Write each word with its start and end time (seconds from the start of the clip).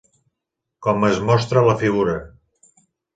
Com 0.85 1.05
es 1.09 1.19
mostra 1.27 1.61
a 1.61 1.65
la 1.67 1.75
figura. 1.83 2.17